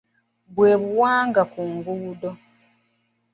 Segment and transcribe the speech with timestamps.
[0.55, 2.29] Bwe buwanga ku nguudo.